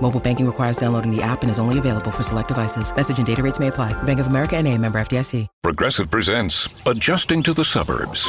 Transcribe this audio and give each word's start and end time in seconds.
Mobile 0.00 0.20
banking 0.20 0.46
requires 0.46 0.76
downloading 0.76 1.10
the 1.10 1.22
app 1.22 1.42
and 1.42 1.50
is 1.50 1.58
only 1.58 1.80
available 1.80 2.12
for 2.12 2.22
select 2.22 2.48
devices. 2.48 2.94
Message 2.94 3.18
and 3.18 3.26
data 3.26 3.42
rates 3.42 3.58
may 3.58 3.66
apply. 3.66 4.00
Bank 4.04 4.20
of 4.20 4.28
America 4.28 4.56
and 4.56 4.68
a 4.68 4.78
member 4.78 5.00
FDIC. 5.00 5.48
Progressive 5.62 6.10
presents 6.10 6.68
Adjusting 6.86 7.42
to 7.42 7.52
the 7.52 7.64
Suburbs. 7.64 8.28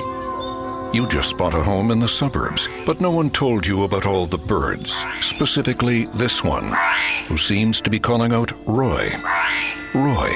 You 0.93 1.05
just 1.07 1.37
bought 1.37 1.53
a 1.53 1.61
home 1.61 1.91
in 1.91 1.99
the 1.99 2.07
suburbs, 2.07 2.69
but 2.85 3.01
no 3.01 3.11
one 3.11 3.29
told 3.29 3.67
you 3.67 3.83
about 3.83 4.05
all 4.05 4.25
the 4.25 4.37
birds, 4.37 5.03
specifically 5.19 6.05
this 6.15 6.43
one, 6.43 6.73
who 7.27 7.37
seems 7.37 7.81
to 7.81 7.89
be 7.89 7.99
calling 7.99 8.31
out 8.31 8.53
Roy. 8.65 9.11
Roy. 9.93 10.33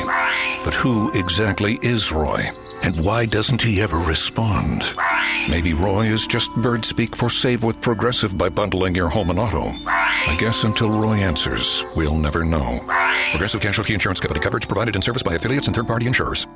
But 0.63 0.73
who 0.73 1.09
exactly 1.13 1.79
is 1.81 2.11
Roy? 2.11 2.49
And 2.83 3.05
why 3.05 3.25
doesn't 3.27 3.61
he 3.61 3.79
ever 3.79 3.97
respond? 3.97 4.95
Maybe 5.47 5.73
Roy 5.73 6.07
is 6.07 6.25
just 6.25 6.51
bird 6.57 6.83
speak 6.83 7.15
for 7.15 7.29
save 7.29 7.63
with 7.63 7.79
Progressive 7.79 8.37
by 8.37 8.49
bundling 8.49 8.95
your 8.95 9.07
home 9.07 9.29
and 9.29 9.39
auto. 9.39 9.71
I 9.85 10.35
guess 10.39 10.63
until 10.63 10.89
Roy 10.89 11.17
answers, 11.17 11.83
we'll 11.95 12.15
never 12.15 12.43
know. 12.43 12.79
Progressive 13.29 13.61
Casualty 13.61 13.93
Insurance 13.93 14.19
Company 14.19 14.39
coverage 14.39 14.67
provided 14.67 14.95
in 14.95 15.01
service 15.01 15.21
by 15.21 15.35
affiliates 15.35 15.67
and 15.67 15.75
third 15.75 15.87
party 15.87 16.07
insurers. 16.07 16.47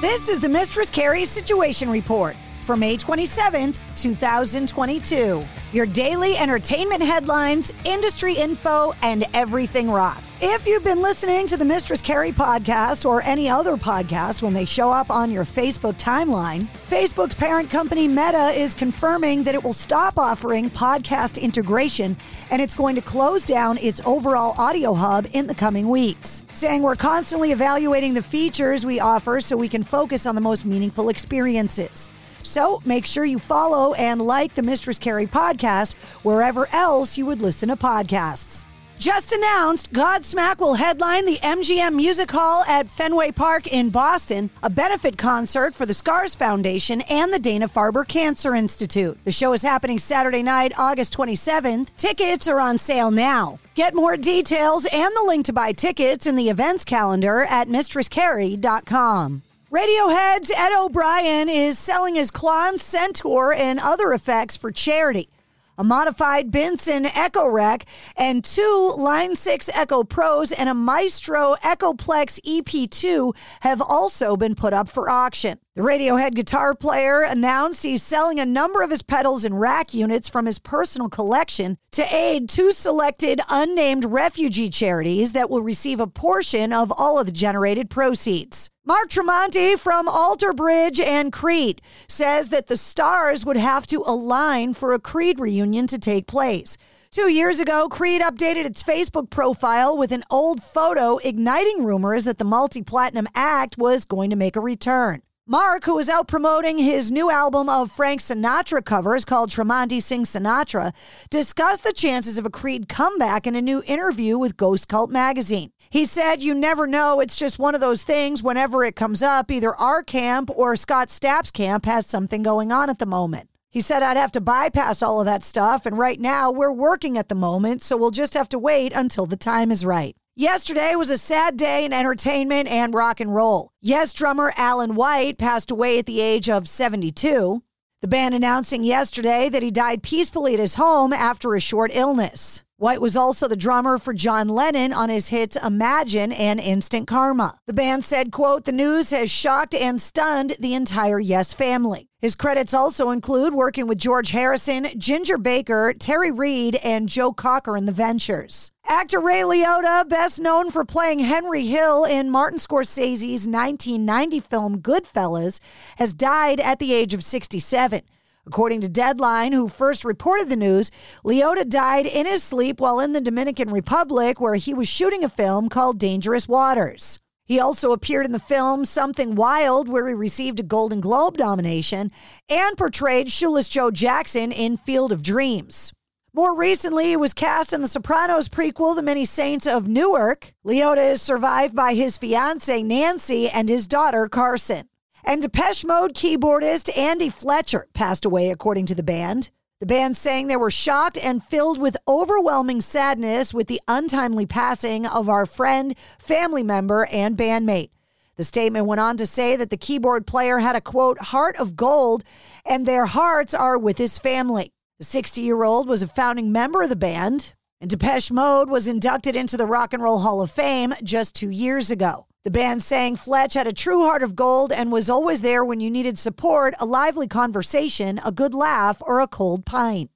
This 0.00 0.28
is 0.28 0.38
the 0.38 0.48
Mistress 0.48 0.90
Carrie 0.90 1.24
Situation 1.24 1.90
Report 1.90 2.36
for 2.62 2.76
May 2.76 2.96
27th, 2.96 3.76
2022. 3.96 5.44
Your 5.72 5.86
daily 5.86 6.36
entertainment 6.36 7.00
headlines, 7.00 7.72
industry 7.86 8.34
info, 8.34 8.92
and 9.00 9.24
everything 9.32 9.90
rock. 9.90 10.22
If 10.42 10.66
you've 10.66 10.84
been 10.84 11.00
listening 11.00 11.46
to 11.46 11.56
the 11.56 11.64
Mistress 11.64 12.02
Carrie 12.02 12.30
podcast 12.30 13.06
or 13.06 13.22
any 13.22 13.48
other 13.48 13.78
podcast 13.78 14.42
when 14.42 14.52
they 14.52 14.66
show 14.66 14.90
up 14.90 15.08
on 15.08 15.30
your 15.30 15.44
Facebook 15.44 15.94
timeline, 15.94 16.66
Facebook's 16.90 17.34
parent 17.34 17.70
company 17.70 18.06
Meta 18.06 18.50
is 18.54 18.74
confirming 18.74 19.44
that 19.44 19.54
it 19.54 19.64
will 19.64 19.72
stop 19.72 20.18
offering 20.18 20.68
podcast 20.68 21.40
integration 21.40 22.18
and 22.50 22.60
it's 22.60 22.74
going 22.74 22.94
to 22.96 23.00
close 23.00 23.46
down 23.46 23.78
its 23.78 24.02
overall 24.04 24.54
audio 24.58 24.92
hub 24.92 25.26
in 25.32 25.46
the 25.46 25.54
coming 25.54 25.88
weeks. 25.88 26.42
Saying 26.52 26.82
we're 26.82 26.96
constantly 26.96 27.50
evaluating 27.50 28.12
the 28.12 28.22
features 28.22 28.84
we 28.84 29.00
offer 29.00 29.40
so 29.40 29.56
we 29.56 29.68
can 29.68 29.84
focus 29.84 30.26
on 30.26 30.34
the 30.34 30.42
most 30.42 30.66
meaningful 30.66 31.08
experiences. 31.08 32.10
So 32.42 32.82
make 32.84 33.06
sure 33.06 33.24
you 33.24 33.38
follow 33.38 33.94
and 33.94 34.20
like 34.20 34.54
the 34.54 34.62
Mistress 34.62 34.98
Carrie 34.98 35.26
podcast 35.26 35.94
wherever 36.22 36.66
else 36.72 37.16
you 37.18 37.26
would 37.26 37.42
listen 37.42 37.68
to 37.68 37.76
podcasts. 37.76 38.64
Just 39.02 39.32
announced, 39.32 39.92
Godsmack 39.92 40.58
will 40.60 40.74
headline 40.74 41.26
the 41.26 41.38
MGM 41.38 41.96
Music 41.96 42.30
Hall 42.30 42.62
at 42.68 42.88
Fenway 42.88 43.32
Park 43.32 43.66
in 43.66 43.90
Boston, 43.90 44.48
a 44.62 44.70
benefit 44.70 45.18
concert 45.18 45.74
for 45.74 45.86
the 45.86 45.92
Scars 45.92 46.36
Foundation 46.36 47.00
and 47.10 47.32
the 47.32 47.40
Dana 47.40 47.66
Farber 47.66 48.06
Cancer 48.06 48.54
Institute. 48.54 49.18
The 49.24 49.32
show 49.32 49.54
is 49.54 49.62
happening 49.62 49.98
Saturday 49.98 50.44
night, 50.44 50.72
August 50.78 51.16
27th. 51.16 51.88
Tickets 51.96 52.46
are 52.46 52.60
on 52.60 52.78
sale 52.78 53.10
now. 53.10 53.58
Get 53.74 53.92
more 53.92 54.16
details 54.16 54.84
and 54.84 55.12
the 55.16 55.24
link 55.26 55.46
to 55.46 55.52
buy 55.52 55.72
tickets 55.72 56.28
in 56.28 56.36
the 56.36 56.48
events 56.48 56.84
calendar 56.84 57.44
at 57.50 57.66
mistresscarrie.com. 57.66 59.42
Radiohead's 59.72 60.50
Ed 60.50 60.78
O'Brien 60.78 61.48
is 61.48 61.78
selling 61.78 62.14
his 62.16 62.30
Klon 62.30 62.78
Centaur 62.78 63.54
and 63.54 63.80
other 63.80 64.12
effects 64.12 64.54
for 64.54 64.70
charity. 64.70 65.30
A 65.78 65.82
modified 65.82 66.50
Binson 66.50 67.06
Echorec 67.06 67.84
and 68.14 68.44
two 68.44 68.92
Line 68.98 69.34
6 69.34 69.70
Echo 69.72 70.04
Pros 70.04 70.52
and 70.52 70.68
a 70.68 70.74
Maestro 70.74 71.56
Echoplex 71.64 72.38
EP2 72.42 73.34
have 73.62 73.80
also 73.80 74.36
been 74.36 74.54
put 74.54 74.74
up 74.74 74.90
for 74.90 75.08
auction. 75.08 75.58
The 75.74 75.80
Radiohead 75.80 76.34
guitar 76.34 76.74
player 76.74 77.22
announced 77.22 77.82
he's 77.82 78.02
selling 78.02 78.38
a 78.38 78.44
number 78.44 78.82
of 78.82 78.90
his 78.90 79.00
pedals 79.00 79.42
and 79.42 79.58
rack 79.58 79.94
units 79.94 80.28
from 80.28 80.44
his 80.44 80.58
personal 80.58 81.08
collection 81.08 81.78
to 81.92 82.14
aid 82.14 82.50
two 82.50 82.72
selected 82.72 83.40
unnamed 83.48 84.04
refugee 84.04 84.68
charities 84.68 85.32
that 85.32 85.48
will 85.48 85.62
receive 85.62 85.98
a 85.98 86.06
portion 86.06 86.74
of 86.74 86.92
all 86.94 87.18
of 87.18 87.24
the 87.24 87.32
generated 87.32 87.88
proceeds. 87.88 88.68
Mark 88.84 89.10
Tremonti 89.10 89.78
from 89.78 90.08
Alter 90.08 90.52
Bridge 90.52 90.98
and 90.98 91.32
Creed 91.32 91.80
says 92.08 92.48
that 92.48 92.66
the 92.66 92.76
stars 92.76 93.46
would 93.46 93.56
have 93.56 93.86
to 93.86 94.02
align 94.04 94.74
for 94.74 94.92
a 94.92 94.98
Creed 94.98 95.38
reunion 95.38 95.86
to 95.86 96.00
take 96.00 96.26
place. 96.26 96.76
Two 97.12 97.30
years 97.30 97.60
ago, 97.60 97.88
Creed 97.88 98.22
updated 98.22 98.64
its 98.64 98.82
Facebook 98.82 99.30
profile 99.30 99.96
with 99.96 100.10
an 100.10 100.24
old 100.32 100.64
photo, 100.64 101.18
igniting 101.18 101.84
rumors 101.84 102.24
that 102.24 102.38
the 102.38 102.44
multi 102.44 102.82
platinum 102.82 103.28
act 103.36 103.78
was 103.78 104.04
going 104.04 104.30
to 104.30 104.36
make 104.36 104.56
a 104.56 104.60
return. 104.60 105.22
Mark, 105.46 105.84
who 105.84 105.96
is 106.00 106.08
out 106.08 106.26
promoting 106.26 106.78
his 106.78 107.10
new 107.10 107.30
album 107.30 107.68
of 107.68 107.92
Frank 107.92 108.20
Sinatra 108.20 108.84
covers 108.84 109.24
called 109.24 109.50
Tremonti 109.50 110.00
Sing 110.00 110.24
Sinatra, 110.24 110.92
discussed 111.30 111.84
the 111.84 111.92
chances 111.92 112.36
of 112.36 112.46
a 112.46 112.50
Creed 112.50 112.88
comeback 112.88 113.46
in 113.46 113.54
a 113.54 113.62
new 113.62 113.82
interview 113.86 114.38
with 114.38 114.56
Ghost 114.56 114.88
Cult 114.88 115.10
magazine. 115.10 115.71
He 115.92 116.06
said, 116.06 116.42
You 116.42 116.54
never 116.54 116.86
know. 116.86 117.20
It's 117.20 117.36
just 117.36 117.58
one 117.58 117.74
of 117.74 117.82
those 117.82 118.02
things 118.02 118.42
whenever 118.42 118.82
it 118.82 118.96
comes 118.96 119.22
up, 119.22 119.50
either 119.50 119.74
our 119.74 120.02
camp 120.02 120.48
or 120.54 120.74
Scott 120.74 121.10
Stapp's 121.10 121.50
camp 121.50 121.84
has 121.84 122.06
something 122.06 122.42
going 122.42 122.72
on 122.72 122.88
at 122.88 122.98
the 122.98 123.04
moment. 123.04 123.50
He 123.68 123.82
said, 123.82 124.02
I'd 124.02 124.16
have 124.16 124.32
to 124.32 124.40
bypass 124.40 125.02
all 125.02 125.20
of 125.20 125.26
that 125.26 125.42
stuff, 125.42 125.84
and 125.84 125.98
right 125.98 126.18
now 126.18 126.50
we're 126.50 126.72
working 126.72 127.18
at 127.18 127.28
the 127.28 127.34
moment, 127.34 127.82
so 127.82 127.98
we'll 127.98 128.10
just 128.10 128.32
have 128.32 128.48
to 128.48 128.58
wait 128.58 128.94
until 128.94 129.26
the 129.26 129.36
time 129.36 129.70
is 129.70 129.84
right. 129.84 130.16
Yesterday 130.34 130.94
was 130.94 131.10
a 131.10 131.18
sad 131.18 131.58
day 131.58 131.84
in 131.84 131.92
entertainment 131.92 132.70
and 132.70 132.94
rock 132.94 133.20
and 133.20 133.34
roll. 133.34 133.68
Yes 133.82 134.14
drummer 134.14 134.54
Alan 134.56 134.94
White 134.94 135.36
passed 135.36 135.70
away 135.70 135.98
at 135.98 136.06
the 136.06 136.22
age 136.22 136.48
of 136.48 136.70
72. 136.70 137.62
The 138.00 138.08
band 138.08 138.34
announcing 138.34 138.82
yesterday 138.82 139.50
that 139.50 139.62
he 139.62 139.70
died 139.70 140.02
peacefully 140.02 140.54
at 140.54 140.58
his 140.58 140.76
home 140.76 141.12
after 141.12 141.54
a 141.54 141.60
short 141.60 141.90
illness. 141.94 142.64
White 142.82 143.00
was 143.00 143.16
also 143.16 143.46
the 143.46 143.54
drummer 143.54 143.96
for 143.96 144.12
John 144.12 144.48
Lennon 144.48 144.92
on 144.92 145.08
his 145.08 145.28
hits 145.28 145.54
Imagine 145.54 146.32
and 146.32 146.58
Instant 146.58 147.06
Karma. 147.06 147.60
The 147.68 147.72
band 147.72 148.04
said, 148.04 148.32
quote, 148.32 148.64
the 148.64 148.72
news 148.72 149.10
has 149.10 149.30
shocked 149.30 149.72
and 149.72 150.00
stunned 150.00 150.56
the 150.58 150.74
entire 150.74 151.20
Yes 151.20 151.54
family. 151.54 152.08
His 152.18 152.34
credits 152.34 152.74
also 152.74 153.10
include 153.10 153.54
working 153.54 153.86
with 153.86 153.98
George 153.98 154.32
Harrison, 154.32 154.88
Ginger 154.98 155.38
Baker, 155.38 155.94
Terry 155.96 156.32
Reid, 156.32 156.74
and 156.82 157.08
Joe 157.08 157.32
Cocker 157.32 157.76
in 157.76 157.86
The 157.86 157.92
Ventures. 157.92 158.72
Actor 158.84 159.20
Ray 159.20 159.42
Liotta, 159.42 160.08
best 160.08 160.40
known 160.40 160.72
for 160.72 160.84
playing 160.84 161.20
Henry 161.20 161.66
Hill 161.66 162.04
in 162.04 162.30
Martin 162.30 162.58
Scorsese's 162.58 163.46
1990 163.46 164.40
film 164.40 164.82
Goodfellas, 164.82 165.60
has 165.98 166.14
died 166.14 166.58
at 166.58 166.80
the 166.80 166.92
age 166.92 167.14
of 167.14 167.22
67. 167.22 168.00
According 168.46 168.80
to 168.80 168.88
Deadline, 168.88 169.52
who 169.52 169.68
first 169.68 170.04
reported 170.04 170.48
the 170.48 170.56
news, 170.56 170.90
Liotta 171.24 171.68
died 171.68 172.06
in 172.06 172.26
his 172.26 172.42
sleep 172.42 172.80
while 172.80 172.98
in 172.98 173.12
the 173.12 173.20
Dominican 173.20 173.70
Republic, 173.70 174.40
where 174.40 174.56
he 174.56 174.74
was 174.74 174.88
shooting 174.88 175.22
a 175.22 175.28
film 175.28 175.68
called 175.68 176.00
Dangerous 176.00 176.48
Waters. 176.48 177.20
He 177.44 177.60
also 177.60 177.92
appeared 177.92 178.26
in 178.26 178.32
the 178.32 178.38
film 178.38 178.84
Something 178.84 179.36
Wild, 179.36 179.88
where 179.88 180.08
he 180.08 180.14
received 180.14 180.58
a 180.58 180.64
Golden 180.64 181.00
Globe 181.00 181.38
nomination, 181.38 182.10
and 182.48 182.76
portrayed 182.76 183.30
Shoeless 183.30 183.68
Joe 183.68 183.90
Jackson 183.90 184.50
in 184.50 184.76
Field 184.76 185.12
of 185.12 185.22
Dreams. 185.22 185.92
More 186.34 186.56
recently, 186.56 187.08
he 187.08 187.16
was 187.16 187.34
cast 187.34 187.72
in 187.72 187.82
the 187.82 187.88
Sopranos 187.88 188.48
prequel, 188.48 188.96
The 188.96 189.02
Many 189.02 189.24
Saints 189.24 189.66
of 189.66 189.86
Newark. 189.86 190.54
Liotta 190.64 191.12
is 191.12 191.20
survived 191.20 191.76
by 191.76 191.94
his 191.94 192.16
fiancee, 192.16 192.82
Nancy, 192.82 193.50
and 193.50 193.68
his 193.68 193.86
daughter, 193.86 194.28
Carson. 194.28 194.88
And 195.24 195.40
Depeche 195.40 195.84
Mode 195.84 196.14
keyboardist 196.14 196.96
Andy 196.98 197.28
Fletcher 197.28 197.86
passed 197.94 198.24
away, 198.24 198.50
according 198.50 198.86
to 198.86 198.94
the 198.94 199.02
band. 199.02 199.50
The 199.78 199.86
band 199.86 200.16
saying 200.16 200.46
they 200.46 200.56
were 200.56 200.70
shocked 200.70 201.16
and 201.16 201.44
filled 201.44 201.78
with 201.78 201.96
overwhelming 202.06 202.80
sadness 202.80 203.52
with 203.52 203.68
the 203.68 203.80
untimely 203.88 204.46
passing 204.46 205.06
of 205.06 205.28
our 205.28 205.46
friend, 205.46 205.96
family 206.18 206.62
member, 206.62 207.06
and 207.06 207.36
bandmate. 207.36 207.90
The 208.36 208.44
statement 208.44 208.86
went 208.86 209.00
on 209.00 209.16
to 209.16 209.26
say 209.26 209.56
that 209.56 209.70
the 209.70 209.76
keyboard 209.76 210.26
player 210.26 210.58
had 210.58 210.74
a 210.74 210.80
quote, 210.80 211.18
heart 211.18 211.56
of 211.58 211.76
gold, 211.76 212.24
and 212.64 212.86
their 212.86 213.06
hearts 213.06 213.54
are 213.54 213.78
with 213.78 213.98
his 213.98 214.18
family. 214.18 214.72
The 214.98 215.04
60 215.04 215.40
year 215.40 215.62
old 215.62 215.88
was 215.88 216.02
a 216.02 216.08
founding 216.08 216.50
member 216.50 216.82
of 216.82 216.88
the 216.88 216.96
band, 216.96 217.54
and 217.80 217.90
Depeche 217.90 218.30
Mode 218.30 218.70
was 218.70 218.86
inducted 218.86 219.36
into 219.36 219.56
the 219.56 219.66
Rock 219.66 219.92
and 219.92 220.02
Roll 220.02 220.20
Hall 220.20 220.40
of 220.40 220.50
Fame 220.50 220.94
just 221.02 221.34
two 221.34 221.50
years 221.50 221.90
ago. 221.90 222.26
The 222.44 222.50
band 222.50 222.82
sang 222.82 223.14
Fletch 223.14 223.54
had 223.54 223.68
a 223.68 223.72
true 223.72 224.02
heart 224.02 224.24
of 224.24 224.34
gold 224.34 224.72
and 224.72 224.90
was 224.90 225.08
always 225.08 225.42
there 225.42 225.64
when 225.64 225.78
you 225.78 225.88
needed 225.88 226.18
support, 226.18 226.74
a 226.80 226.84
lively 226.84 227.28
conversation, 227.28 228.20
a 228.24 228.32
good 228.32 228.52
laugh, 228.52 229.00
or 229.02 229.20
a 229.20 229.28
cold 229.28 229.64
pint. 229.64 230.10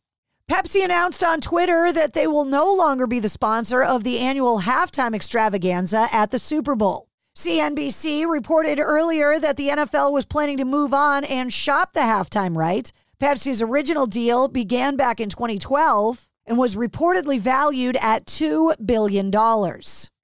Pepsi 0.51 0.85
announced 0.85 1.23
on 1.23 1.41
Twitter 1.41 1.93
that 1.93 2.15
they 2.15 2.27
will 2.27 2.45
no 2.45 2.75
longer 2.75 3.07
be 3.07 3.21
the 3.21 3.29
sponsor 3.29 3.81
of 3.81 4.03
the 4.03 4.19
annual 4.19 4.63
halftime 4.63 5.15
extravaganza 5.15 6.09
at 6.11 6.33
the 6.33 6.41
Super 6.41 6.75
Bowl. 6.75 7.09
CNBC 7.37 8.29
reported 8.29 8.81
earlier 8.81 9.39
that 9.39 9.57
the 9.57 9.69
NFL 9.69 10.11
was 10.11 10.27
planning 10.27 10.57
to 10.57 10.65
move 10.65 10.93
on 10.93 11.23
and 11.23 11.53
shop 11.53 11.93
the 11.93 12.01
halftime 12.01 12.57
rights. 12.57 12.93
Pepsi's 13.21 13.63
original 13.63 14.07
deal 14.07 14.49
began 14.49 14.97
back 14.97 15.21
in 15.21 15.29
2012 15.29 16.29
and 16.45 16.59
was 16.59 16.75
reportedly 16.75 17.39
valued 17.39 17.97
at 18.01 18.27
$2 18.27 18.85
billion. 18.85 19.31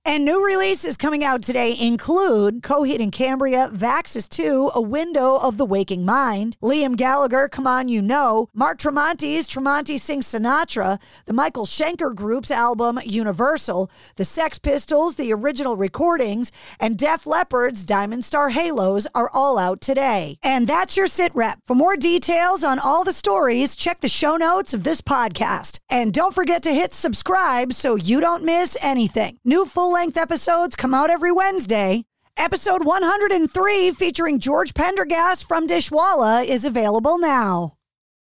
And 0.04 0.24
new 0.24 0.44
releases 0.44 0.96
coming 0.96 1.22
out 1.24 1.44
today 1.44 1.76
include 1.78 2.62
Coheed 2.62 3.00
and 3.00 3.12
Cambria, 3.12 3.70
Vaxis 3.72 4.28
2, 4.28 4.72
A 4.74 4.80
Window 4.80 5.36
of 5.36 5.58
the 5.58 5.64
Waking 5.64 6.04
Mind, 6.04 6.56
Liam 6.60 6.96
Gallagher, 6.96 7.48
Come 7.48 7.68
On 7.68 7.86
You 7.86 8.02
Know, 8.02 8.48
Mark 8.52 8.80
Tremonti's 8.80 9.48
Tremonti 9.48 10.00
Sings 10.00 10.26
Sinatra, 10.26 11.00
the 11.26 11.32
Michael 11.32 11.66
Schenker 11.66 12.12
Group's 12.12 12.50
album 12.50 12.98
Universal, 13.04 13.92
the 14.16 14.24
Sex 14.24 14.58
Pistols, 14.58 15.14
the 15.14 15.32
original 15.32 15.76
recordings, 15.76 16.50
and 16.80 16.98
Def 16.98 17.24
Leppard's 17.24 17.84
Diamond 17.84 18.24
Star 18.24 18.50
Halos 18.50 19.06
are 19.14 19.30
all 19.32 19.56
out 19.56 19.80
today. 19.80 20.36
And 20.42 20.66
that's 20.66 20.96
your 20.96 21.06
sit 21.06 21.32
rep. 21.32 21.60
For 21.64 21.76
more 21.76 21.96
details 21.96 22.64
on 22.64 22.80
all 22.80 23.04
the 23.04 23.12
stories, 23.12 23.76
check 23.76 24.00
the 24.00 24.08
show 24.08 24.36
notes 24.36 24.74
of 24.74 24.82
this 24.82 25.00
podcast. 25.00 25.78
And 25.88 26.12
don't 26.12 26.34
forget 26.34 26.64
to 26.64 26.74
hit 26.74 26.92
subscribe 26.92 27.72
so 27.72 27.94
you 27.94 28.20
don't 28.20 28.42
miss 28.42 28.76
anything. 28.82 29.38
New 29.44 29.64
full 29.64 29.91
length 29.92 30.16
episodes 30.16 30.74
come 30.74 30.94
out 30.94 31.10
every 31.10 31.30
Wednesday. 31.30 32.04
Episode 32.36 32.84
103, 32.84 33.90
featuring 33.92 34.38
George 34.38 34.72
Pendergast 34.74 35.46
from 35.46 35.66
Dishwalla, 35.66 36.44
is 36.44 36.64
available 36.64 37.18
now. 37.18 37.74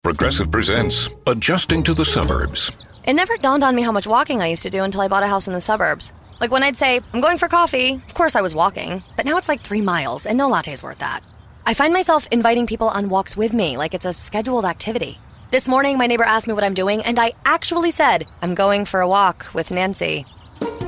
Progressive 0.04 0.52
presents 0.52 1.10
Adjusting 1.28 1.82
to 1.84 1.94
the 1.94 2.04
Suburbs. 2.04 2.72
It 3.06 3.14
never 3.14 3.38
dawned 3.38 3.64
on 3.64 3.76
me 3.76 3.84
how 3.84 3.92
much 3.92 4.06
walking 4.06 4.42
I 4.42 4.48
used 4.48 4.64
to 4.64 4.70
do 4.70 4.84
until 4.84 5.02
I 5.02 5.08
bought 5.08 5.24
a 5.24 5.28
house 5.28 5.48
in 5.48 5.54
the 5.54 5.62
suburbs. 5.62 6.12
Like 6.42 6.52
when 6.52 6.64
I'd 6.64 6.76
say, 6.76 7.00
I'm 7.14 7.22
going 7.22 7.38
for 7.38 7.48
coffee, 7.48 7.94
of 7.94 8.14
course 8.14 8.36
I 8.36 8.42
was 8.42 8.54
walking, 8.54 9.04
but 9.16 9.26
now 9.26 9.38
it's 9.38 9.48
like 9.48 9.62
three 9.62 9.82
miles, 9.82 10.26
and 10.26 10.38
no 10.38 10.50
latte's 10.50 10.84
worth 10.84 11.00
that. 11.00 11.22
I 11.66 11.74
find 11.74 11.94
myself 11.94 12.28
inviting 12.32 12.68
people 12.68 12.90
on 12.90 13.10
walks 13.10 13.38
with 13.38 13.54
me 13.54 13.78
like 13.78 13.94
it's 13.94 14.06
a 14.06 14.14
scheduled 14.14 14.66
activity. 14.66 15.20
This 15.52 15.68
morning, 15.68 15.98
my 15.98 16.08
neighbor 16.08 16.24
asked 16.24 16.48
me 16.48 16.54
what 16.54 16.64
I'm 16.64 16.74
doing, 16.74 17.02
and 17.04 17.20
I 17.20 17.34
actually 17.46 17.92
said, 17.92 18.28
I'm 18.42 18.56
going 18.56 18.86
for 18.86 19.02
a 19.02 19.08
walk 19.08 19.54
with 19.54 19.72
Nancy. 19.72 20.26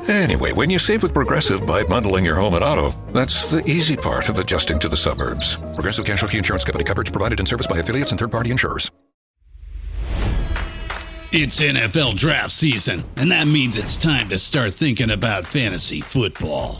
Anyway, 0.08 0.52
when 0.52 0.70
you 0.70 0.78
save 0.78 1.02
with 1.02 1.14
Progressive 1.14 1.66
by 1.66 1.84
bundling 1.84 2.26
your 2.26 2.36
home 2.36 2.56
and 2.56 2.64
auto, 2.64 2.92
that's 3.14 3.50
the 3.50 3.64
easy 3.66 3.96
part 3.96 4.28
of 4.28 4.38
adjusting 4.38 4.78
to 4.80 4.90
the 4.90 4.98
suburbs. 4.98 5.56
Progressive 5.76 6.06
Casualty 6.06 6.38
Insurance 6.38 6.66
Company 6.66 6.84
coverage 6.84 7.12
provided 7.12 7.40
and 7.40 7.48
serviced 7.48 7.70
by 7.70 7.78
affiliates 7.78 8.12
and 8.12 8.20
third 8.20 8.32
party 8.32 8.52
insurers. 8.52 8.92
It's 11.32 11.60
NFL 11.60 12.16
draft 12.16 12.52
season, 12.52 13.04
and 13.16 13.32
that 13.32 13.48
means 13.48 13.78
it's 13.78 13.98
time 13.98 14.30
to 14.30 14.38
start 14.38 14.74
thinking 14.74 15.10
about 15.10 15.46
fantasy 15.46 16.00
football. 16.00 16.80